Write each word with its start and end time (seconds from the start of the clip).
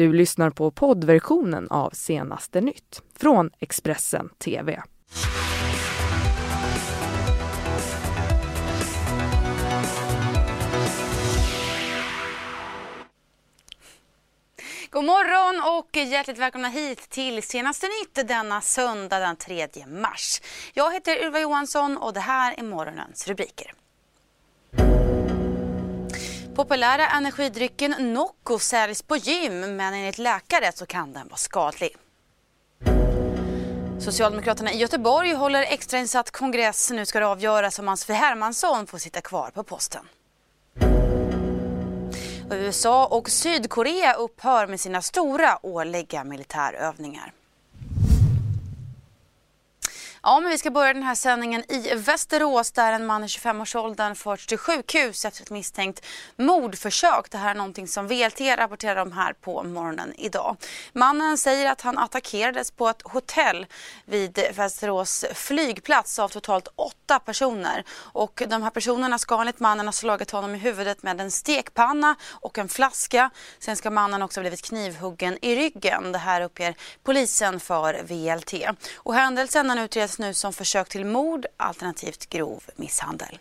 Du 0.00 0.12
lyssnar 0.12 0.50
på 0.50 0.70
poddversionen 0.70 1.68
av 1.70 1.90
Senaste 1.90 2.60
nytt 2.60 3.02
från 3.18 3.50
Expressen 3.58 4.28
TV. 4.28 4.82
God 14.90 15.04
morgon 15.04 15.78
och 15.78 15.96
hjärtligt 15.96 16.38
välkomna 16.38 16.68
hit 16.68 17.10
till 17.10 17.42
Senaste 17.42 17.86
nytt 17.86 18.28
denna 18.28 18.60
söndag 18.60 19.18
den 19.18 19.36
3 19.36 19.68
mars. 19.86 20.40
Jag 20.74 20.92
heter 20.92 21.24
Ylva 21.24 21.40
Johansson 21.40 21.96
och 21.96 22.12
det 22.12 22.20
här 22.20 22.54
är 22.58 22.62
morgonens 22.62 23.28
rubriker. 23.28 23.72
Populära 26.60 27.08
energidrycken 27.08 27.94
Nocco 27.98 28.58
säljs 28.58 29.02
på 29.02 29.16
gym 29.16 29.76
men 29.76 29.94
enligt 29.94 30.18
läkare 30.18 30.72
så 30.74 30.86
kan 30.86 31.12
den 31.12 31.28
vara 31.28 31.36
skadlig. 31.36 31.96
Socialdemokraterna 34.00 34.72
i 34.72 34.76
Göteborg 34.76 35.32
håller 35.32 35.62
extrainsatt 35.62 36.30
kongress. 36.30 36.90
Nu 36.90 37.06
ska 37.06 37.20
det 37.20 37.26
avgöras 37.26 37.78
om 37.78 37.88
Ann-Sofie 37.88 38.16
Hermansson 38.16 38.86
får 38.86 38.98
sitta 38.98 39.20
kvar 39.20 39.50
på 39.50 39.62
posten. 39.62 40.08
USA 42.50 43.06
och 43.06 43.30
Sydkorea 43.30 44.14
upphör 44.14 44.66
med 44.66 44.80
sina 44.80 45.02
stora 45.02 45.66
årliga 45.66 46.24
militärövningar. 46.24 47.32
Ja, 50.30 50.40
men 50.40 50.50
vi 50.50 50.58
ska 50.58 50.70
börja 50.70 50.94
den 50.94 51.02
här 51.02 51.14
sändningen 51.14 51.72
i 51.72 51.94
Västerås 51.94 52.72
där 52.72 52.92
en 52.92 53.06
man 53.06 53.24
i 53.24 53.26
25-årsåldern 53.26 54.14
förts 54.14 54.46
till 54.46 54.58
sjukhus 54.58 55.24
efter 55.24 55.42
ett 55.42 55.50
misstänkt 55.50 56.06
mordförsök. 56.36 57.30
Det 57.30 57.38
här 57.38 57.50
är 57.50 57.54
någonting 57.54 57.88
som 57.88 58.08
VLT 58.08 58.40
rapporterar 58.40 59.02
om 59.02 59.12
här 59.12 59.32
på 59.32 59.62
morgonen 59.62 60.14
idag. 60.18 60.56
Mannen 60.92 61.38
säger 61.38 61.70
att 61.70 61.80
han 61.80 61.98
attackerades 61.98 62.70
på 62.70 62.88
ett 62.88 63.02
hotell 63.04 63.66
vid 64.04 64.38
Västerås 64.54 65.24
flygplats 65.34 66.18
av 66.18 66.28
totalt 66.28 66.68
åtta 66.76 67.18
personer. 67.18 67.84
Och 67.90 68.42
de 68.48 68.62
här 68.62 68.70
personerna 68.70 69.18
ska 69.18 69.40
enligt 69.40 69.60
mannen 69.60 69.86
ha 69.86 69.92
slagit 69.92 70.30
honom 70.30 70.54
i 70.54 70.58
huvudet 70.58 71.02
med 71.02 71.20
en 71.20 71.30
stekpanna 71.30 72.16
och 72.30 72.58
en 72.58 72.68
flaska. 72.68 73.30
Sen 73.58 73.76
ska 73.76 73.90
mannen 73.90 74.22
också 74.22 74.40
ha 74.40 74.42
blivit 74.42 74.62
knivhuggen 74.62 75.38
i 75.42 75.56
ryggen. 75.56 76.12
Det 76.12 76.18
här 76.18 76.40
uppger 76.40 76.74
polisen 77.02 77.60
för 77.60 78.02
VLT. 78.02 78.54
Och 78.96 79.14
händelsen 79.14 79.78
utreds 79.78 80.10
utreds 80.10 80.18
nu 80.20 80.34
som 80.34 80.52
försök 80.52 80.88
till 80.88 81.04
mord 81.04 81.46
alternativt 81.56 82.26
grov 82.26 82.62
misshandel. 82.76 83.38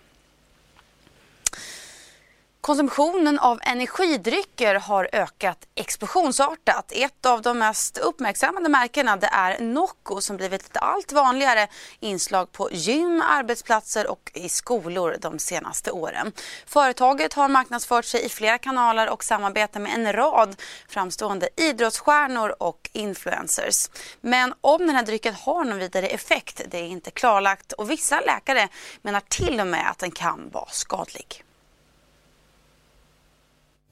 Konsumtionen 2.61 3.39
av 3.39 3.59
energidrycker 3.61 4.75
har 4.75 5.09
ökat 5.13 5.67
explosionsartat. 5.75 6.91
Ett 6.91 7.25
av 7.25 7.41
de 7.41 7.59
mest 7.59 7.97
uppmärksammade 7.97 8.69
märkena 8.69 9.17
det 9.17 9.29
är 9.33 9.59
Nocco 9.59 10.21
som 10.21 10.37
blivit 10.37 10.65
ett 10.65 10.77
allt 10.77 11.11
vanligare 11.11 11.67
inslag 11.99 12.51
på 12.51 12.69
gym, 12.71 13.23
arbetsplatser 13.29 14.11
och 14.11 14.31
i 14.33 14.49
skolor 14.49 15.17
de 15.21 15.39
senaste 15.39 15.91
åren. 15.91 16.31
Företaget 16.65 17.33
har 17.33 17.47
marknadsfört 17.47 18.05
sig 18.05 18.25
i 18.25 18.29
flera 18.29 18.57
kanaler 18.57 19.09
och 19.09 19.23
samarbetar 19.23 19.79
med 19.79 19.93
en 19.93 20.13
rad 20.13 20.55
framstående 20.87 21.49
idrottsstjärnor 21.55 22.55
och 22.59 22.89
influencers. 22.93 23.89
Men 24.21 24.53
om 24.61 24.87
den 24.87 24.95
här 24.95 25.05
drycken 25.05 25.33
har 25.33 25.63
någon 25.63 25.79
vidare 25.79 26.07
effekt 26.07 26.61
det 26.67 26.77
är 26.77 26.87
inte 26.87 27.11
klarlagt 27.11 27.71
och 27.71 27.89
vissa 27.89 28.19
läkare 28.21 28.67
menar 29.01 29.21
till 29.29 29.59
och 29.59 29.67
med 29.67 29.89
att 29.89 29.99
den 29.99 30.11
kan 30.11 30.49
vara 30.51 30.69
skadlig. 30.69 31.43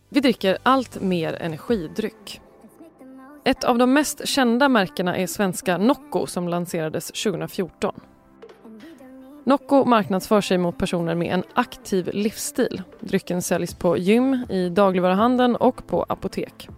Vi 0.10 0.20
dricker 0.20 0.58
allt 0.64 1.02
mer 1.02 1.34
energidryck. 1.34 2.42
Ett 3.44 3.64
av 3.64 3.78
de 3.78 3.94
mest 3.94 4.28
kända 4.28 4.70
märkena 4.70 5.18
är 5.18 5.28
svenska 5.28 5.78
Nocco 5.78 6.28
som 6.28 6.48
lanserades 6.48 7.08
2014. 7.08 7.94
Nocco 9.44 9.86
marknadsför 9.86 10.42
sig 10.42 10.58
mot 10.58 10.78
personer 10.78 11.16
med 11.16 11.34
en 11.34 11.44
aktiv 11.54 12.10
livsstil. 12.14 12.82
Drycken 13.00 13.42
säljs 13.42 13.74
på 13.74 13.98
gym, 13.98 14.46
i 14.50 14.70
dagligvaruhandeln 14.70 15.56
och 15.56 15.88
på 15.88 16.06
apotek. 16.10 16.70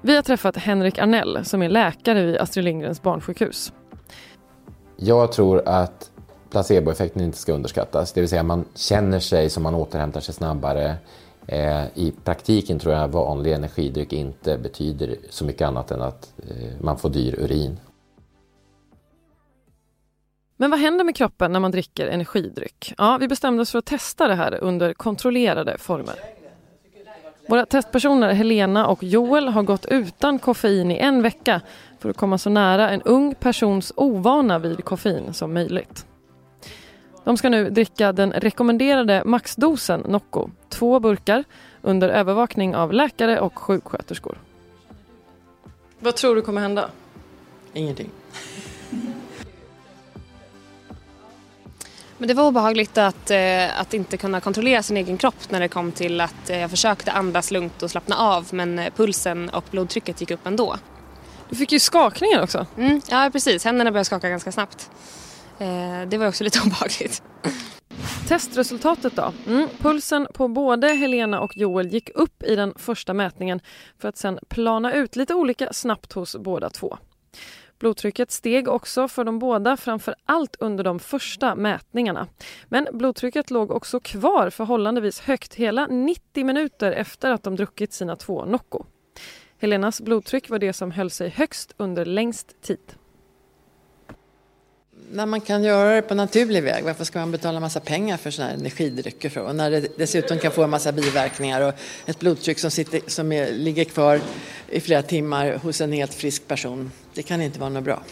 Vi 0.00 0.16
har 0.16 0.22
träffat 0.22 0.56
Henrik 0.56 0.98
Arnell 0.98 1.44
som 1.44 1.62
är 1.62 1.68
läkare 1.68 2.22
vid 2.22 2.36
Astrid 2.36 2.64
Lindgrens 2.64 3.02
barnsjukhus. 3.02 3.72
Jag 4.96 5.32
tror 5.32 5.68
att 5.68 6.10
placeboeffekten 6.50 7.22
inte 7.22 7.38
ska 7.38 7.52
underskattas. 7.52 8.12
Det 8.12 8.20
vill 8.20 8.28
säga 8.28 8.42
man 8.42 8.64
känner 8.74 9.20
sig 9.20 9.50
som 9.50 9.62
man 9.62 9.74
återhämtar 9.74 10.20
sig 10.20 10.34
snabbare. 10.34 10.94
Eh, 11.48 11.84
I 11.94 12.12
praktiken 12.24 12.78
tror 12.78 12.94
jag 12.94 13.04
att 13.04 13.10
vanlig 13.10 13.52
energidryck 13.52 14.12
inte 14.12 14.58
betyder 14.58 15.16
så 15.30 15.44
mycket 15.44 15.68
annat 15.68 15.90
än 15.90 16.02
att 16.02 16.32
eh, 16.38 16.80
man 16.80 16.98
får 16.98 17.10
dyr 17.10 17.34
urin. 17.38 17.80
Men 20.56 20.70
vad 20.70 20.80
händer 20.80 21.04
med 21.04 21.16
kroppen 21.16 21.52
när 21.52 21.60
man 21.60 21.70
dricker 21.70 22.06
energidryck? 22.06 22.94
Ja, 22.98 23.16
vi 23.20 23.28
bestämde 23.28 23.62
oss 23.62 23.70
för 23.70 23.78
att 23.78 23.84
testa 23.84 24.28
det 24.28 24.34
här 24.34 24.58
under 24.62 24.92
kontrollerade 24.92 25.78
former. 25.78 26.14
Våra 27.48 27.66
testpersoner 27.66 28.32
Helena 28.32 28.86
och 28.86 29.02
Joel 29.02 29.48
har 29.48 29.62
gått 29.62 29.86
utan 29.86 30.38
koffein 30.38 30.90
i 30.90 30.96
en 30.96 31.22
vecka 31.22 31.60
för 31.98 32.10
att 32.10 32.16
komma 32.16 32.38
så 32.38 32.50
nära 32.50 32.90
en 32.90 33.02
ung 33.02 33.34
persons 33.34 33.92
ovana 33.96 34.58
vid 34.58 34.84
koffein 34.84 35.34
som 35.34 35.54
möjligt. 35.54 36.06
De 37.24 37.36
ska 37.36 37.48
nu 37.48 37.70
dricka 37.70 38.12
den 38.12 38.32
rekommenderade 38.32 39.22
maxdosen 39.24 40.00
Nocco, 40.00 40.50
två 40.78 41.00
burkar, 41.00 41.44
under 41.82 42.08
övervakning 42.08 42.76
av 42.76 42.92
läkare 42.92 43.40
och 43.40 43.58
sjuksköterskor. 43.58 44.38
Vad 45.98 46.16
tror 46.16 46.36
du 46.36 46.42
kommer 46.42 46.60
hända? 46.60 46.90
Ingenting. 47.72 48.10
Men 52.18 52.28
det 52.28 52.34
var 52.34 52.44
obehagligt 52.46 52.98
att, 52.98 53.30
eh, 53.30 53.80
att 53.80 53.94
inte 53.94 54.16
kunna 54.16 54.40
kontrollera 54.40 54.82
sin 54.82 54.96
egen 54.96 55.18
kropp 55.18 55.50
när 55.50 55.60
det 55.60 55.68
kom 55.68 55.92
till 55.92 56.20
att 56.20 56.50
eh, 56.50 56.58
jag 56.58 56.70
försökte 56.70 57.12
andas 57.12 57.50
lugnt 57.50 57.82
och 57.82 57.90
slappna 57.90 58.16
av 58.16 58.46
men 58.50 58.78
eh, 58.78 58.92
pulsen 58.96 59.48
och 59.48 59.64
blodtrycket 59.70 60.20
gick 60.20 60.30
upp 60.30 60.46
ändå. 60.46 60.76
Du 61.48 61.56
fick 61.56 61.72
ju 61.72 61.80
skakningar 61.80 62.42
också. 62.42 62.66
Mm, 62.76 63.00
ja 63.08 63.30
precis, 63.32 63.64
händerna 63.64 63.90
började 63.90 64.04
skaka 64.04 64.28
ganska 64.28 64.52
snabbt. 64.52 64.90
Det 66.06 66.18
var 66.18 66.28
också 66.28 66.44
lite 66.44 66.60
obehagligt. 66.66 67.22
Testresultatet 68.28 69.16
då? 69.16 69.32
Mm, 69.46 69.68
pulsen 69.78 70.26
på 70.34 70.48
både 70.48 70.88
Helena 70.88 71.40
och 71.40 71.56
Joel 71.56 71.86
gick 71.88 72.10
upp 72.14 72.42
i 72.42 72.56
den 72.56 72.74
första 72.76 73.14
mätningen 73.14 73.60
för 73.98 74.08
att 74.08 74.16
sen 74.16 74.38
plana 74.48 74.94
ut 74.94 75.16
lite 75.16 75.34
olika 75.34 75.72
snabbt 75.72 76.12
hos 76.12 76.36
båda 76.36 76.70
två. 76.70 76.98
Blodtrycket 77.78 78.30
steg 78.30 78.68
också 78.68 79.08
för 79.08 79.24
de 79.24 79.38
båda, 79.38 79.76
framför 79.76 80.14
allt 80.24 80.56
under 80.60 80.84
de 80.84 80.98
första 80.98 81.54
mätningarna. 81.54 82.26
Men 82.68 82.88
blodtrycket 82.92 83.50
låg 83.50 83.70
också 83.70 84.00
kvar 84.00 84.50
förhållandevis 84.50 85.20
högt 85.20 85.54
hela 85.54 85.86
90 85.86 86.44
minuter 86.44 86.92
efter 86.92 87.30
att 87.30 87.42
de 87.42 87.56
druckit 87.56 87.92
sina 87.92 88.16
två 88.16 88.44
Nocco. 88.44 88.84
Helenas 89.58 90.00
blodtryck 90.00 90.50
var 90.50 90.58
det 90.58 90.72
som 90.72 90.90
höll 90.90 91.10
sig 91.10 91.28
högst 91.28 91.74
under 91.76 92.04
längst 92.04 92.62
tid 92.62 92.94
när 95.10 95.26
man 95.26 95.40
kan 95.40 95.64
göra 95.64 95.94
det 95.94 96.02
på 96.02 96.14
naturlig 96.14 96.62
väg, 96.62 96.84
varför 96.84 97.04
ska 97.04 97.18
man 97.18 97.30
betala 97.30 97.60
massa 97.60 97.80
pengar 97.80 98.16
för 98.16 98.30
sådana 98.30 98.50
här 98.50 98.58
energidrycker? 98.58 99.28
För? 99.28 99.40
Och 99.40 99.56
när 99.56 99.70
det 99.70 99.98
dessutom 99.98 100.38
kan 100.38 100.52
få 100.52 100.64
en 100.64 100.70
massa 100.70 100.92
biverkningar 100.92 101.60
och 101.60 101.74
ett 102.06 102.18
blodtryck 102.18 102.58
som, 102.58 102.70
sitter, 102.70 103.00
som 103.06 103.32
är, 103.32 103.52
ligger 103.52 103.84
kvar 103.84 104.20
i 104.68 104.80
flera 104.80 105.02
timmar 105.02 105.54
hos 105.62 105.80
en 105.80 105.92
helt 105.92 106.14
frisk 106.14 106.48
person, 106.48 106.90
det 107.14 107.22
kan 107.22 107.42
inte 107.42 107.60
vara 107.60 107.70
något 107.70 107.84
bra. 107.84 108.02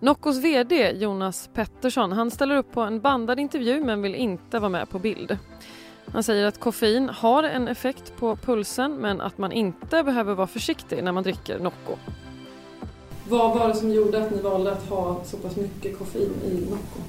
Noccos 0.00 0.36
VD 0.36 0.90
Jonas 0.90 1.50
Pettersson 1.54 2.12
han 2.12 2.30
ställer 2.30 2.56
upp 2.56 2.72
på 2.72 2.80
en 2.80 3.00
bandad 3.00 3.40
intervju 3.40 3.84
men 3.84 4.02
vill 4.02 4.14
inte 4.14 4.58
vara 4.58 4.68
med 4.68 4.90
på 4.90 4.98
bild. 4.98 5.38
Han 6.12 6.22
säger 6.22 6.46
att 6.46 6.60
koffein 6.60 7.08
har 7.08 7.42
en 7.42 7.68
effekt 7.68 8.12
på 8.16 8.36
pulsen 8.36 8.92
men 8.92 9.20
att 9.20 9.38
man 9.38 9.52
inte 9.52 10.02
behöver 10.02 10.34
vara 10.34 10.46
försiktig 10.46 11.04
när 11.04 11.12
man 11.12 11.22
dricker 11.22 11.58
Nocco. 11.58 11.96
Vad 13.28 13.58
var 13.58 13.68
det 13.68 13.74
som 13.74 13.92
gjorde 13.92 14.24
att 14.24 14.30
ni 14.30 14.40
valde 14.42 14.72
att 14.72 14.82
ha 14.82 15.20
så 15.24 15.36
pass 15.36 15.56
mycket 15.56 15.98
koffein 15.98 16.30
i 16.44 16.70
Nocco? 16.70 17.00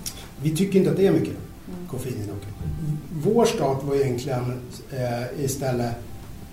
Vi 0.42 0.56
tycker 0.56 0.80
inte 0.80 0.92
att 0.92 0.98
det 0.98 1.07
är 1.07 1.12
mycket 1.12 1.33
koffein 1.89 2.16
i 2.16 2.27
Nocco. 2.27 2.45
Vår 3.24 3.45
start 3.45 3.83
var 3.83 3.95
egentligen 3.95 4.62
eh, 4.92 5.44
istället 5.45 5.95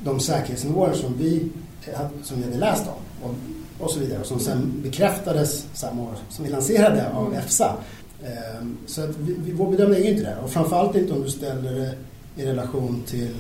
de 0.05 0.21
säkerhetsnivåer 0.21 0.93
som 0.93 1.15
vi, 1.19 1.49
som 2.23 2.37
vi 2.37 2.45
hade 2.45 2.57
läst 2.57 2.85
om 2.87 3.29
och, 3.29 3.35
och 3.85 3.91
så 3.91 4.01
vidare 4.01 4.21
och 4.21 4.27
som 4.27 4.41
sen 4.41 4.73
bekräftades 4.83 5.67
samma 5.75 6.03
år 6.03 6.15
som 6.29 6.45
vi 6.45 6.51
lanserade 6.51 7.11
av 7.11 7.27
mm. 7.27 7.39
EFSA. 7.39 7.77
Eh, 8.23 8.67
så 8.87 9.03
att 9.03 9.17
vi, 9.17 9.53
vår 9.53 9.71
bedömning 9.71 9.99
är 9.99 10.05
ju 10.05 10.11
inte 10.11 10.23
det 10.23 10.37
och 10.45 10.51
framförallt 10.51 10.97
inte 10.97 11.13
om 11.13 11.23
du 11.23 11.31
ställer 11.31 11.73
det 11.73 11.95
i 12.43 12.47
relation 12.47 13.03
till 13.07 13.35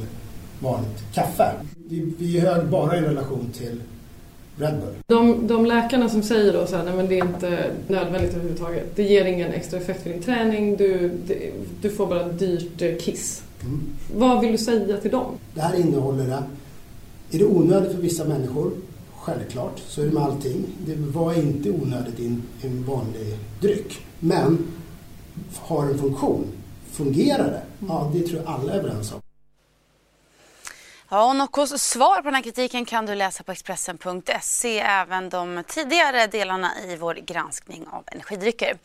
vanligt 0.60 1.04
kaffe. 1.14 1.52
Vi, 1.88 2.14
vi 2.18 2.40
hög 2.40 2.66
bara 2.66 2.98
i 2.98 3.00
relation 3.00 3.50
till 3.54 3.80
Red 4.56 4.80
Bull. 4.80 4.94
De, 5.06 5.46
de 5.46 5.66
läkarna 5.66 6.08
som 6.08 6.22
säger 6.22 6.52
då 6.52 6.66
så 6.66 6.76
här, 6.76 6.84
nej 6.84 6.96
men 6.96 7.08
det 7.08 7.18
är 7.18 7.24
inte 7.24 7.70
nödvändigt 7.88 8.30
överhuvudtaget. 8.30 8.96
Det 8.96 9.02
ger 9.02 9.24
ingen 9.24 9.52
extra 9.52 9.80
effekt 9.80 10.02
för 10.02 10.10
din 10.10 10.22
träning, 10.22 10.76
du, 10.76 11.12
det, 11.26 11.52
du 11.80 11.90
får 11.90 12.06
bara 12.06 12.28
dyrt 12.28 12.82
eh, 12.82 12.96
kiss. 12.96 13.42
Mm. 13.62 13.80
Vad 14.14 14.40
vill 14.40 14.52
du 14.52 14.58
säga 14.58 14.96
till 14.96 15.10
dem? 15.10 15.26
Det 15.54 15.60
här 15.60 15.80
innehåller 15.80 16.26
det. 16.26 16.42
Är 17.30 17.38
det 17.38 17.44
onödigt 17.44 17.92
för 17.92 18.02
vissa 18.02 18.24
människor? 18.24 18.72
Självklart, 19.16 19.82
så 19.86 20.02
är 20.02 20.06
det 20.06 20.12
med 20.12 20.22
allting. 20.22 20.64
Det 20.86 20.94
var 20.96 21.38
inte 21.38 21.70
onödigt 21.70 22.20
i 22.20 22.26
en, 22.26 22.42
en 22.62 22.84
vanlig 22.84 23.36
dryck. 23.60 23.98
Men 24.20 24.58
har 25.56 25.86
en 25.86 25.98
funktion. 25.98 26.44
Fungerar 26.90 27.44
det? 27.44 27.86
Ja, 27.88 28.10
det 28.14 28.20
tror 28.20 28.42
jag 28.44 28.54
alla 28.54 28.72
är 28.72 28.78
överens 28.78 29.12
om. 29.12 29.20
Ja, 31.08 31.24
och 31.24 31.36
Noccos 31.36 31.82
svar 31.82 32.16
på 32.16 32.22
den 32.22 32.34
här 32.34 32.42
kritiken 32.42 32.84
kan 32.84 33.06
du 33.06 33.14
läsa 33.14 33.44
på 33.44 33.52
Expressen.se. 33.52 34.80
Även 34.80 35.28
de 35.28 35.62
tidigare 35.68 36.26
delarna 36.26 36.72
i 36.84 36.96
vår 36.96 37.14
granskning 37.14 37.86
av 37.90 38.04
energidrycker. 38.06 38.78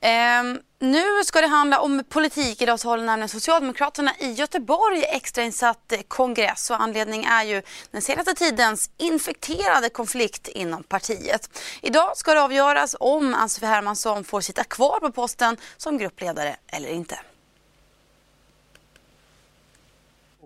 Ehm, 0.00 0.60
nu 0.78 1.24
ska 1.24 1.40
det 1.40 1.46
handla 1.46 1.80
om 1.80 2.04
politik. 2.08 2.62
Idag 2.62 2.80
så 2.80 2.88
håller 2.88 3.04
nämligen 3.04 3.28
Socialdemokraterna 3.28 4.12
i 4.18 4.32
Göteborg 4.32 5.04
extrainsatt 5.04 5.92
eh, 5.92 6.00
kongress 6.08 6.70
och 6.70 6.80
anledning 6.80 7.24
är 7.24 7.44
ju 7.44 7.62
den 7.90 8.02
senaste 8.02 8.34
tidens 8.34 8.90
infekterade 8.96 9.88
konflikt 9.88 10.48
inom 10.48 10.82
partiet. 10.82 11.60
Idag 11.82 12.16
ska 12.16 12.34
det 12.34 12.42
avgöras 12.42 12.96
om 13.00 13.34
Ann-Sofie 13.34 13.68
Hermansson 13.68 14.24
får 14.24 14.40
sitta 14.40 14.64
kvar 14.64 15.00
på 15.00 15.10
posten 15.10 15.56
som 15.76 15.98
gruppledare 15.98 16.56
eller 16.66 16.88
inte. 16.88 17.18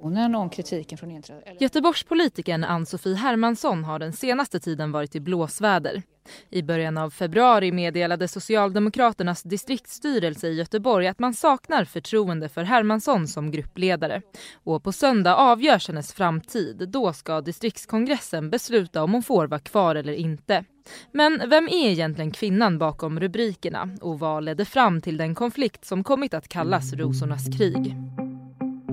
Om 0.03 0.51
kritiken 0.51 0.99
från 0.99 1.23
Göteborgspolitikern 1.61 2.65
Ann-Sofie 2.65 3.15
Hermansson 3.15 3.85
har 3.85 3.99
den 3.99 4.13
senaste 4.13 4.61
tiden 4.61 4.93
varit 4.93 5.15
i 5.15 5.21
blåsväder. 5.21 6.03
I 6.51 6.63
början 6.63 6.99
av 6.99 7.11
februari 7.11 7.73
meddelade 7.73 8.29
Socialdemokraternas 8.29 9.43
distriktsstyrelse 9.43 10.49
i 10.49 10.55
Göteborg 10.55 11.07
att 11.07 11.19
man 11.19 11.35
saknar 11.35 11.85
förtroende 11.85 12.49
för 12.49 12.63
Hermansson 12.63 13.29
som 13.29 13.51
gruppledare. 13.51 14.23
Och 14.55 14.83
på 14.83 14.93
söndag 14.93 15.37
avgörs 15.37 15.89
hennes 15.89 16.13
framtid. 16.13 16.89
Då 16.89 17.13
ska 17.13 17.41
distriktskongressen 17.41 18.51
besluta 18.51 19.03
om 19.03 19.13
hon 19.13 19.23
får 19.23 19.47
vara 19.47 19.61
kvar 19.61 19.95
eller 19.95 20.13
inte. 20.13 20.65
Men 21.13 21.43
vem 21.51 21.69
är 21.69 21.89
egentligen 21.89 22.31
kvinnan 22.31 22.79
bakom 22.79 23.21
rubrikerna 23.21 23.89
och 24.01 24.19
vad 24.19 24.45
ledde 24.45 24.65
fram 24.65 25.01
till 25.01 25.17
den 25.17 25.35
konflikt 25.35 25.85
som 25.85 26.05
kommit 26.05 26.35
att 26.35 26.49
kallas 26.49 26.93
Rosornas 26.93 27.59
krig? 27.59 27.97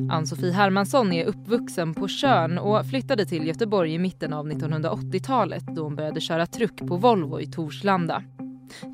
Ann-Sofie 0.10 0.52
Hermansson 0.52 1.12
är 1.14 1.26
uppvuxen 1.26 1.94
på 1.94 2.08
Tjörn 2.08 2.58
och 2.58 2.86
flyttade 2.86 3.26
till 3.26 3.48
Göteborg 3.48 3.94
i 3.94 4.00
mitten 4.00 4.34
av 4.34 4.48
1980-talet 4.48 5.64
då 5.76 5.84
hon 5.84 5.96
började 5.96 6.22
köra 6.22 6.46
truck 6.46 6.78
på 6.88 6.98
Volvo 6.98 7.40
i 7.40 7.46
Torslanda. 7.46 8.24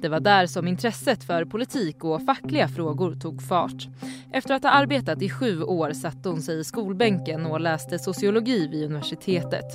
Det 0.01 0.09
var 0.09 0.19
där 0.19 0.47
som 0.47 0.67
intresset 0.67 1.23
för 1.23 1.45
politik 1.45 2.03
och 2.03 2.25
fackliga 2.25 2.67
frågor 2.67 3.15
tog 3.15 3.41
fart. 3.41 3.87
Efter 4.33 4.53
att 4.53 4.63
ha 4.63 4.69
arbetat 4.69 5.21
i 5.21 5.29
sju 5.29 5.63
år 5.63 5.93
satte 5.93 6.29
hon 6.29 6.41
sig 6.41 6.59
i 6.59 6.63
skolbänken 6.63 7.45
och 7.45 7.61
läste 7.61 7.99
sociologi 7.99 8.67
vid 8.67 8.85
universitetet. 8.85 9.65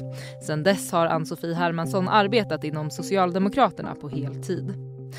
Sedan 0.47 0.63
dess 0.63 0.93
har 0.93 1.07
Ann-Sofie 1.07 1.55
Hermansson 1.55 2.09
arbetat 2.09 2.65
inom 2.65 2.91
Socialdemokraterna 2.91 3.95
på 3.95 4.09
heltid. 4.09 4.75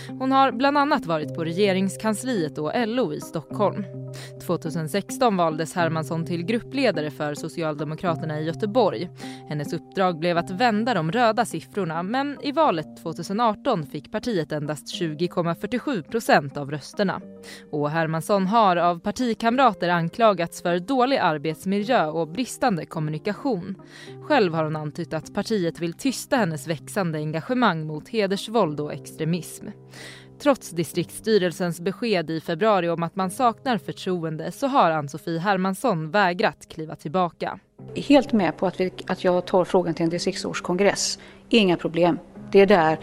Hon 0.09 0.31
har 0.31 0.51
bland 0.51 0.77
annat 0.77 1.05
varit 1.05 1.35
på 1.35 1.43
regeringskansliet 1.43 2.57
och 2.57 2.71
LO 2.87 3.13
i 3.13 3.21
Stockholm. 3.21 3.98
2016 4.49 5.37
valdes 5.37 5.73
Hermansson 5.73 6.25
till 6.25 6.45
gruppledare 6.45 7.11
för 7.11 7.33
Socialdemokraterna 7.33 8.39
i 8.39 8.45
Göteborg. 8.45 9.09
Hennes 9.49 9.73
uppdrag 9.73 10.19
blev 10.19 10.37
att 10.37 10.49
vända 10.49 10.93
de 10.93 11.11
röda 11.11 11.45
siffrorna 11.45 12.03
men 12.03 12.37
i 12.43 12.51
valet 12.51 12.97
2018 13.03 13.85
fick 13.85 14.11
partiet 14.11 14.51
endast 14.51 15.01
20,47 15.01 16.01
procent 16.01 16.57
av 16.57 16.71
rösterna. 16.71 17.21
Och 17.71 17.89
Hermansson 17.89 18.47
har 18.47 18.75
av 18.75 18.99
partikamrater 18.99 19.89
anklagats 19.89 20.61
för 20.61 20.79
dålig 20.79 21.17
arbetsmiljö 21.17 22.05
och 22.05 22.27
bristande 22.27 22.85
kommunikation. 22.85 23.75
Själv 24.21 24.53
har 24.53 24.63
hon 24.63 24.75
antytt 24.75 25.13
att 25.13 25.33
partiet 25.33 25.79
vill 25.79 25.93
tysta 25.93 26.35
hennes 26.35 26.67
växande 26.67 27.17
engagemang 27.17 27.87
mot 27.87 28.09
hedersvåld 28.09 28.79
och 28.79 28.93
extremism. 28.93 29.67
Trots 30.39 30.69
distriktsstyrelsens 30.69 31.79
besked 31.79 32.29
i 32.29 32.41
februari 32.41 32.89
om 32.89 33.03
att 33.03 33.15
man 33.15 33.31
saknar 33.31 33.77
förtroende 33.77 34.51
så 34.51 34.67
har 34.67 34.91
Ann-Sofie 34.91 35.39
Hermansson 35.39 36.11
vägrat 36.11 36.67
kliva 36.69 36.95
tillbaka. 36.95 37.59
Helt 37.95 38.33
med 38.33 38.57
på 38.57 38.67
att, 38.67 38.79
vi, 38.79 38.91
att 39.07 39.23
jag 39.23 39.45
tar 39.45 39.65
frågan 39.65 39.93
till 39.93 40.03
en 40.03 40.09
distriktsårskongress. 40.09 41.19
Inga 41.49 41.77
problem. 41.77 42.19
Det 42.51 42.59
är 42.59 42.65
där 42.65 42.99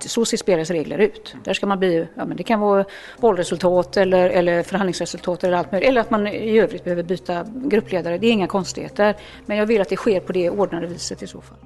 så 0.00 0.24
ser 0.24 0.36
spelets 0.36 0.70
regler 0.70 0.98
ut. 0.98 1.36
Där 1.44 1.54
ska 1.54 1.66
man 1.66 1.78
bli, 1.78 2.08
ja, 2.14 2.24
men 2.24 2.36
det 2.36 2.42
kan 2.42 2.60
vara 2.60 2.84
valresultat 3.20 3.96
eller, 3.96 4.30
eller 4.30 4.62
förhandlingsresultat 4.62 5.44
eller 5.44 5.56
allt 5.56 5.72
möjligt. 5.72 5.88
Eller 5.88 6.00
att 6.00 6.10
man 6.10 6.26
i 6.26 6.58
övrigt 6.58 6.84
behöver 6.84 7.02
byta 7.02 7.46
gruppledare. 7.54 8.18
Det 8.18 8.26
är 8.26 8.32
inga 8.32 8.46
konstigheter. 8.46 9.16
Men 9.46 9.56
jag 9.56 9.66
vill 9.66 9.80
att 9.80 9.88
det 9.88 9.96
sker 9.96 10.20
på 10.20 10.32
det 10.32 10.50
ordnade 10.50 10.86
viset 10.86 11.22
i 11.22 11.26
så 11.26 11.40
fall. 11.40 11.58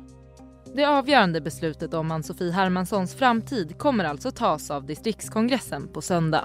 Det 0.75 0.85
avgörande 0.85 1.41
beslutet 1.41 1.95
om 1.95 2.11
Ann-Sofie 2.11 2.53
Hermanssons 2.53 3.15
framtid 3.15 3.79
kommer 3.79 4.05
alltså 4.05 4.31
tas 4.31 4.71
av 4.71 4.87
distriktskongressen 4.87 5.89
på 5.89 6.03
söndag. 6.03 6.45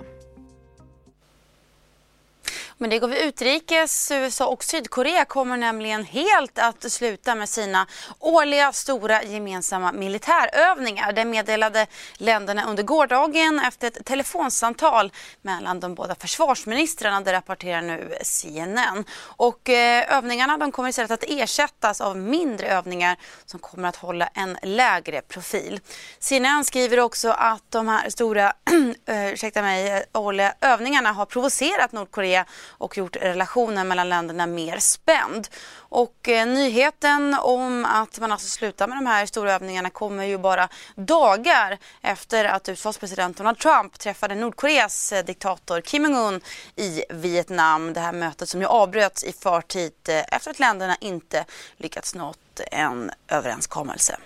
Men 2.78 2.90
det 2.90 3.00
går 3.00 3.08
vi 3.08 3.24
utrikes. 3.24 4.12
USA 4.12 4.48
och 4.48 4.64
Sydkorea 4.64 5.26
kommer 5.26 5.58
nämligen 5.58 6.04
helt 6.04 6.60
att 6.60 6.92
sluta 6.92 7.36
med 7.36 7.50
sina 7.50 7.88
årliga 8.20 8.72
stora 8.72 9.24
gemensamma 9.24 9.92
militärövningar. 9.92 11.12
Det 11.12 11.26
meddelade 11.26 11.88
länderna 12.18 12.70
under 12.70 12.84
gårdagen 12.84 13.60
efter 13.60 13.88
ett 13.88 14.06
telefonsamtal 14.06 15.12
mellan 15.42 15.80
de 15.80 15.96
båda 15.96 16.16
försvarsministrarna. 16.16 17.22
Det 17.22 17.34
rapporterar 17.34 17.82
nu 17.82 18.18
CNN. 18.22 19.06
Och 19.22 19.70
eh, 19.70 20.18
övningarna 20.18 20.58
de 20.58 20.72
kommer 20.72 20.90
istället 20.90 21.12
att 21.12 21.24
ersättas 21.28 22.02
av 22.02 22.18
mindre 22.18 22.68
övningar 22.68 23.18
som 23.46 23.60
kommer 23.60 23.90
att 23.90 23.96
hålla 23.96 24.28
en 24.34 24.58
lägre 24.64 25.22
profil. 25.22 25.80
CNN 26.20 26.66
skriver 26.66 27.00
också 27.00 27.30
att 27.30 27.64
de 27.70 27.88
här 27.88 28.10
stora 28.10 28.54
eh, 29.06 29.34
ursäkta 29.34 29.62
mig, 29.62 29.92
eh, 29.92 30.22
årliga 30.22 30.54
övningarna 30.62 31.12
har 31.12 31.26
provocerat 31.26 31.92
Nordkorea 31.92 32.46
och 32.66 32.98
gjort 32.98 33.16
relationen 33.16 33.88
mellan 33.88 34.10
länderna 34.10 34.48
mer 34.48 34.80
spänd. 34.80 35.48
Och 35.76 36.30
eh, 36.30 36.48
nyheten 36.48 37.38
om 37.42 37.86
att 37.86 38.20
man 38.20 38.32
alltså 38.32 38.48
slutar 38.48 38.88
med 38.88 38.98
de 38.98 39.06
här 39.06 39.26
stora 39.26 39.54
övningarna 39.54 39.90
kommer 39.90 40.24
ju 40.24 40.38
bara 40.38 40.70
dagar 40.96 41.78
efter 42.02 42.46
att 42.46 42.70
USAs 42.70 42.98
president 42.98 43.38
Donald 43.38 43.60
Trump 43.60 44.00
träffade 44.00 44.36
Nordkoreas 44.36 45.12
eh, 45.12 45.26
diktator 45.26 45.82
Kim 45.82 46.04
Jong-Un 46.04 46.42
i 46.76 47.04
Vietnam. 47.10 47.94
Det 47.94 48.00
här 48.00 48.14
mötet 48.14 48.50
som 48.50 48.62
ju 48.62 48.68
avbröts 48.68 49.24
i 49.24 49.34
förtid 49.34 49.94
eh, 50.10 50.24
efter 50.32 50.52
att 50.52 50.60
länderna 50.60 50.98
inte 51.02 51.46
lyckats 51.78 52.16
nå 52.16 52.34
en 52.72 53.12
överenskommelse. 53.28 54.18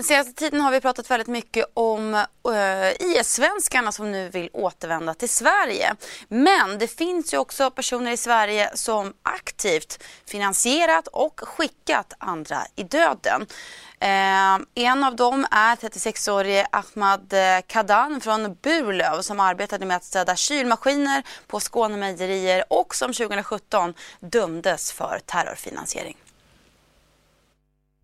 Den 0.00 0.04
senaste 0.04 0.32
tiden 0.32 0.60
har 0.60 0.70
vi 0.70 0.80
pratat 0.80 1.10
väldigt 1.10 1.28
mycket 1.28 1.66
om 1.74 2.14
eh, 2.14 2.24
uh, 2.48 2.92
IS-svenskarna 3.00 3.92
som 3.92 4.12
nu 4.12 4.28
vill 4.28 4.50
återvända 4.52 5.14
till 5.14 5.28
Sverige. 5.28 5.94
Men 6.28 6.78
det 6.78 6.86
finns 6.86 7.34
ju 7.34 7.38
också 7.38 7.70
personer 7.70 8.10
i 8.10 8.16
Sverige 8.16 8.70
som 8.74 9.14
aktivt 9.22 10.02
finansierat 10.26 11.06
och 11.06 11.40
skickat 11.40 12.12
andra 12.18 12.58
i 12.76 12.82
döden. 12.82 13.42
Uh, 13.42 14.66
en 14.74 15.04
av 15.04 15.16
dem 15.16 15.46
är 15.50 15.76
36-årige 15.76 16.66
Ahmad 16.72 17.32
eh, 17.32 17.60
Kadan 17.66 18.20
från 18.20 18.56
Burlöv 18.62 19.22
som 19.22 19.40
arbetade 19.40 19.86
med 19.86 19.96
att 19.96 20.04
städa 20.04 20.36
kylmaskiner 20.36 21.22
på 21.46 21.60
Skånemejerier 21.60 22.64
och 22.68 22.94
som 22.94 23.12
2017 23.12 23.94
dömdes 24.20 24.92
för 24.92 25.20
terrorfinansiering. 25.26 26.16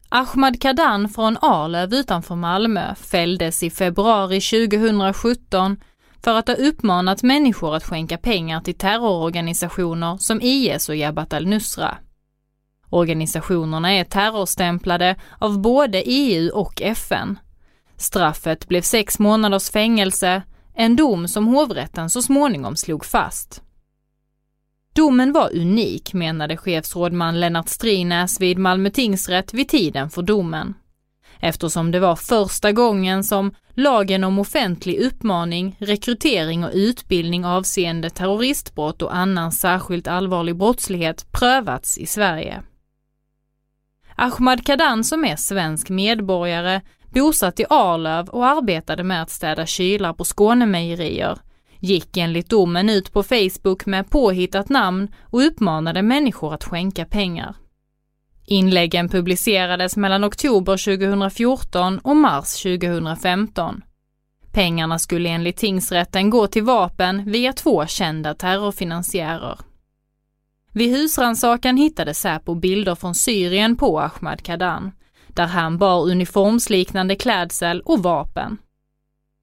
Ahmad 0.09 0.61
Kadan 0.61 1.09
från 1.09 1.37
Arlöv 1.41 1.95
utanför 1.95 2.35
Malmö 2.35 2.95
fälldes 2.95 3.63
i 3.63 3.71
februari 3.71 4.41
2017 4.41 5.77
för 6.25 6.35
att 6.35 6.49
ha 6.49 6.55
uppmanat 6.55 7.23
människor 7.23 7.77
att 7.77 7.85
skänka 7.85 8.19
pengar 8.19 8.61
till 8.61 8.75
terrororganisationer 8.75 10.17
som 10.17 10.41
IS 10.43 10.89
och 10.89 10.97
Jabhat 10.97 11.33
al-Nusra. 11.33 11.99
Organisationerna 12.91 13.93
är 13.93 14.05
terrorstämplade 14.05 15.17
av 15.39 15.59
både 15.61 16.03
EU 16.07 16.51
och 16.55 16.83
FN. 16.83 17.39
Straffet 17.97 18.69
blev 18.69 18.83
sex 18.83 19.19
månaders 19.19 19.71
fängelse, 19.71 20.43
en 20.75 20.97
dom 20.97 21.29
som 21.29 21.47
hovrätten 21.47 22.11
så 22.11 22.23
småningom 22.23 22.77
slog 22.77 23.05
fast. 23.05 23.63
Domen 24.97 25.33
var 25.33 25.57
unik, 25.57 26.13
menade 26.15 26.57
chefsrådman 26.57 27.41
Lennart 27.41 27.69
Strinäs 27.69 28.41
vid 28.41 28.59
Malmö 28.59 28.91
tingsrätt 28.91 29.55
vid 29.55 29.69
tiden 29.69 30.11
för 30.11 30.23
domen. 30.23 30.75
Eftersom 31.41 31.91
det 31.91 32.01
var 32.01 32.17
första 32.17 32.73
gången 32.73 33.25
som 33.25 33.55
lagen 33.75 34.25
om 34.25 34.39
offentlig 34.39 35.01
uppmaning, 35.01 35.77
rekrytering 35.79 36.65
och 36.65 36.71
utbildning 36.75 37.45
avseende 37.45 38.11
terroristbrott 38.11 39.03
och 39.03 39.17
annan 39.17 39.53
särskilt 39.53 40.09
allvarlig 40.09 40.57
brottslighet 40.57 41.33
prövats 41.33 41.99
i 41.99 42.07
Sverige. 42.07 42.63
Ahmad 44.17 44.67
Kadan 44.67 45.05
som 45.05 45.25
är 45.25 45.37
svensk 45.37 45.89
medborgare, 45.89 46.81
bosatt 47.15 47.61
i 47.61 47.65
Arlöv 47.71 48.29
och 48.29 48.47
arbetade 48.47 49.03
med 49.05 49.23
att 49.23 49.31
städa 49.31 49.67
kylar 49.67 50.13
på 50.13 50.25
Skånemejerier, 50.25 51.39
gick 51.81 52.17
enligt 52.17 52.51
domen 52.51 52.91
ut 52.91 53.13
på 53.13 53.23
Facebook 53.23 53.87
med 53.87 54.11
påhittat 54.11 54.69
namn 54.69 55.09
och 55.23 55.47
uppmanade 55.47 56.03
människor 56.03 56.55
att 56.55 56.65
skänka 56.65 57.05
pengar. 57.05 57.55
Inläggen 58.47 59.09
publicerades 59.09 59.97
mellan 59.97 60.25
oktober 60.25 60.97
2014 60.97 61.99
och 61.99 62.17
mars 62.17 62.63
2015. 62.63 63.83
Pengarna 64.53 64.99
skulle 64.99 65.29
enligt 65.29 65.57
tingsrätten 65.57 66.31
gå 66.31 66.47
till 66.47 66.63
vapen 66.63 67.25
via 67.33 67.53
två 67.53 67.87
kända 67.87 68.35
terrorfinansiärer. 68.35 69.59
Vid 70.73 70.91
husrannsakan 70.91 71.77
hittade 71.77 72.15
Säpo 72.15 72.55
bilder 72.55 72.95
från 72.95 73.15
Syrien 73.15 73.77
på 73.77 74.01
Ahmad 74.01 74.43
Kadan, 74.43 74.93
där 75.29 75.47
han 75.47 75.79
bar 75.79 76.11
uniformsliknande 76.11 77.17
klädsel 77.17 77.81
och 77.81 78.03
vapen. 78.03 78.59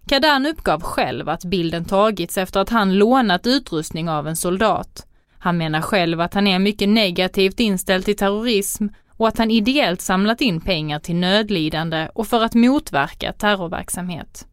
Kadan 0.08 0.46
uppgav 0.46 0.82
själv 0.82 1.30
att 1.30 1.46
bilden 1.46 1.86
tagits 1.86 2.38
efter 2.38 2.60
att 2.60 2.70
han 2.70 2.96
lånat 2.96 3.48
utrustning 3.48 4.10
av 4.10 4.28
en 4.28 4.36
soldat. 4.36 5.08
Han 5.40 5.58
menar 5.58 5.82
själv 5.82 6.22
att 6.22 6.34
han 6.34 6.48
är 6.48 6.60
mycket 6.60 6.90
negativt 6.90 7.60
inställd 7.60 8.06
till 8.06 8.16
terrorism 8.16 8.88
och 9.18 9.28
att 9.28 9.38
han 9.38 9.52
ideellt 9.52 10.02
samlat 10.02 10.42
in 10.42 10.62
pengar 10.62 11.00
till 11.00 11.16
nödlidande 11.16 12.10
och 12.16 12.28
för 12.28 12.44
att 12.44 12.54
motverka 12.54 13.34
terrorverksamhet. 13.34 14.48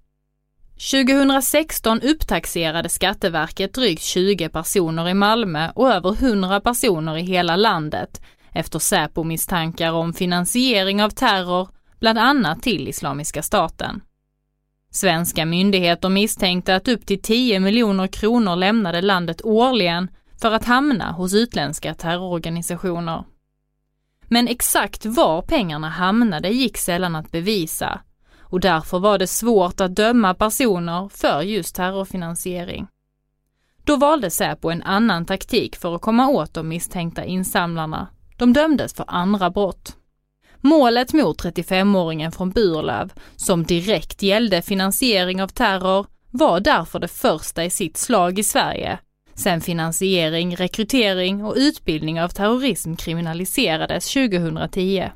2016 0.90 2.00
upptaxerade 2.00 2.88
Skatteverket 2.88 3.74
drygt 3.74 4.02
20 4.02 4.48
personer 4.48 5.08
i 5.08 5.14
Malmö 5.14 5.70
och 5.74 5.92
över 5.92 6.12
100 6.12 6.60
personer 6.60 7.18
i 7.18 7.22
hela 7.22 7.56
landet 7.56 8.20
efter 8.52 8.78
Säpo-misstankar 8.78 9.92
om 9.92 10.12
finansiering 10.12 11.02
av 11.02 11.10
terror, 11.10 11.68
bland 12.00 12.18
annat 12.18 12.62
till 12.62 12.88
Islamiska 12.88 13.42
staten. 13.42 14.00
Svenska 14.90 15.46
myndigheter 15.46 16.08
misstänkte 16.08 16.74
att 16.74 16.88
upp 16.88 17.06
till 17.06 17.22
10 17.22 17.60
miljoner 17.60 18.06
kronor 18.06 18.56
lämnade 18.56 19.02
landet 19.02 19.44
årligen 19.44 20.10
för 20.40 20.52
att 20.52 20.64
hamna 20.64 21.12
hos 21.12 21.34
utländska 21.34 21.94
terrororganisationer. 21.94 23.24
Men 24.28 24.48
exakt 24.48 25.06
var 25.06 25.42
pengarna 25.42 25.88
hamnade 25.88 26.48
gick 26.48 26.76
sällan 26.76 27.16
att 27.16 27.30
bevisa 27.30 28.00
och 28.40 28.60
därför 28.60 28.98
var 28.98 29.18
det 29.18 29.26
svårt 29.26 29.80
att 29.80 29.96
döma 29.96 30.34
personer 30.34 31.08
för 31.08 31.42
just 31.42 31.74
terrorfinansiering. 31.74 32.86
Då 33.84 33.96
valde 33.96 34.30
Säpo 34.30 34.70
en 34.70 34.82
annan 34.82 35.24
taktik 35.24 35.76
för 35.76 35.94
att 35.94 36.02
komma 36.02 36.28
åt 36.28 36.54
de 36.54 36.68
misstänkta 36.68 37.24
insamlarna. 37.24 38.08
De 38.36 38.52
dömdes 38.52 38.94
för 38.94 39.04
andra 39.08 39.50
brott. 39.50 39.96
Målet 40.60 41.12
mot 41.12 41.44
35-åringen 41.44 42.30
från 42.30 42.50
Burlöv, 42.50 43.12
som 43.36 43.64
direkt 43.64 44.22
gällde 44.22 44.62
finansiering 44.62 45.42
av 45.42 45.48
terror, 45.48 46.06
var 46.30 46.60
därför 46.60 46.98
det 46.98 47.08
första 47.08 47.64
i 47.64 47.70
sitt 47.70 47.96
slag 47.96 48.38
i 48.38 48.42
Sverige 48.42 48.98
sen 49.40 49.60
finansiering, 49.60 50.56
rekrytering 50.56 51.44
och 51.44 51.54
utbildning 51.56 52.22
av 52.22 52.28
terrorism 52.28 52.94
kriminaliserades 52.94 54.12
2010. 54.12 55.10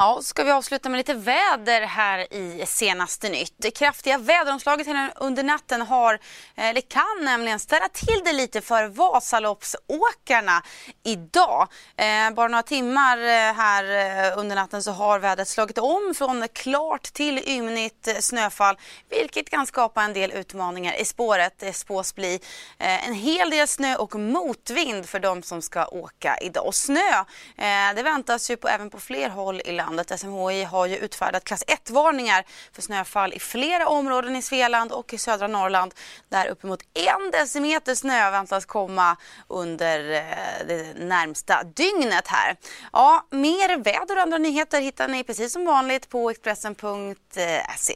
Ja, 0.00 0.20
ska 0.22 0.44
vi 0.44 0.50
avsluta 0.50 0.88
med 0.88 0.98
lite 0.98 1.14
väder 1.14 1.80
här 1.80 2.34
i 2.34 2.64
senaste 2.66 3.28
nytt. 3.28 3.54
Det 3.56 3.70
kraftiga 3.70 4.18
väderomslaget 4.18 4.86
under 5.16 5.42
natten 5.42 5.82
har, 5.82 6.14
eh, 6.14 6.66
eller 6.66 6.80
kan 6.80 7.24
nämligen 7.24 7.58
ställa 7.58 7.88
till 7.88 8.20
det 8.24 8.32
lite 8.32 8.60
för 8.60 8.86
Vasaloppsåkarna 8.86 10.62
idag. 11.04 11.68
Eh, 11.96 12.30
bara 12.30 12.48
några 12.48 12.62
timmar 12.62 13.18
eh, 13.18 13.54
här 13.54 13.84
eh, 13.84 14.38
under 14.38 14.56
natten 14.56 14.82
så 14.82 14.90
har 14.90 15.18
vädret 15.18 15.48
slagit 15.48 15.78
om 15.78 16.14
från 16.16 16.48
klart 16.52 17.02
till 17.02 17.38
ymnigt 17.48 18.24
snöfall, 18.24 18.78
vilket 19.10 19.50
kan 19.50 19.66
skapa 19.66 20.02
en 20.02 20.12
del 20.12 20.32
utmaningar 20.32 21.00
i 21.00 21.04
spåret. 21.04 21.54
Det 21.58 21.72
spås 21.72 22.14
bli 22.14 22.40
en 22.78 23.14
hel 23.14 23.50
del 23.50 23.68
snö 23.68 23.96
och 23.96 24.14
motvind 24.14 25.08
för 25.08 25.20
de 25.20 25.42
som 25.42 25.62
ska 25.62 25.86
åka 25.86 26.38
idag. 26.40 26.66
Och 26.66 26.74
snö, 26.74 27.24
det 27.96 28.02
väntas 28.02 28.50
ju 28.50 28.56
på, 28.56 28.68
även 28.68 28.90
på 28.90 29.00
fler 29.00 29.28
håll 29.28 29.60
i 29.64 29.72
landet 29.72 29.87
landet. 29.88 30.20
SMHI 30.20 30.64
har 30.64 30.86
ju 30.86 30.96
utfärdat 30.96 31.44
klass 31.44 31.64
1-varningar 31.66 32.44
för 32.72 32.82
snöfall 32.82 33.32
i 33.32 33.38
flera 33.38 33.88
områden 33.88 34.36
i 34.36 34.42
Svealand 34.42 34.92
och 34.92 35.14
i 35.14 35.18
södra 35.18 35.46
Norrland 35.46 35.94
där 36.28 36.46
uppemot 36.46 36.80
en 36.94 37.30
decimeter 37.32 37.94
snö 37.94 38.30
väntas 38.30 38.66
komma 38.66 39.16
under 39.48 40.10
eh, 40.10 40.66
det 40.66 40.94
närmsta 40.94 41.62
dygnet 41.62 42.26
här. 42.26 42.56
Ja, 42.92 43.26
mer 43.30 43.78
väder 43.78 44.16
och 44.16 44.22
andra 44.22 44.38
nyheter 44.38 44.80
hittar 44.80 45.08
ni 45.08 45.24
precis 45.24 45.52
som 45.52 45.64
vanligt 45.64 46.08
på 46.08 46.30
Expressen.se. 46.30 47.94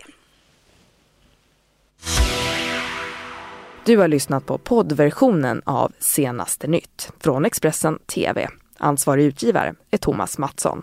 Du 3.84 3.96
har 3.98 4.08
lyssnat 4.08 4.46
på 4.46 4.58
poddversionen 4.58 5.62
av 5.66 5.92
Senaste 5.98 6.66
nytt 6.66 7.12
från 7.20 7.44
Expressen 7.44 7.98
TV. 7.98 8.48
Ansvarig 8.78 9.24
utgivare 9.24 9.74
är 9.90 9.98
Thomas 9.98 10.38
Mattsson. 10.38 10.82